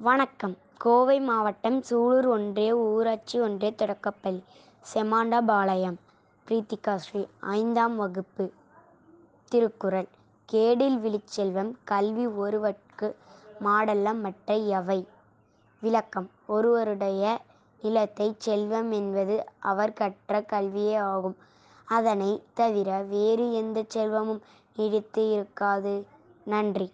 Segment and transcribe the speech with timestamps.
[0.00, 0.56] வணக்கம்.
[0.78, 4.44] கோவை மாவட்டம் சூலூர் ஒன்றிய ஊராட்சி ஒன்றிய தொடக்கப்பள்ளி
[4.94, 5.94] செமாண்டபாளையம்.
[6.48, 8.50] பிரீத்திகா ஸ்ரீ ஐந்தாம் வகுப்பு.
[9.48, 10.08] திருக்குறள்.
[10.52, 13.16] கேடில் விழிச்செல்வம் கல்வி ஒருவற்கு
[13.64, 15.06] மாடல்ல மற்ற எவை?
[15.80, 16.30] விளக்கம்.
[16.46, 17.40] ஒருவருடைய
[17.82, 21.36] நிலத்தை செல்வம் என்பது அவர் கற்ற கல்வியே ஆகும்.
[21.84, 24.42] அதனை தவிர வேறு எந்த செல்வமும்
[24.76, 26.06] நீடித்து இருக்காது.
[26.44, 26.92] நன்றி.